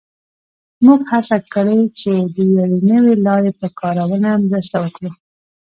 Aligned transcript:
موږ 0.85 1.01
هڅه 1.11 1.37
کړې 1.53 1.79
چې 1.99 2.11
د 2.33 2.37
یوې 2.55 2.75
نوې 2.91 3.13
لارې 3.25 3.51
په 3.59 3.67
کارونه 3.79 4.29
مرسته 4.49 4.75
وکړو 4.81 5.11